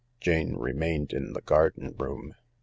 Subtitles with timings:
[0.19, 2.33] Jane remained in the garden room.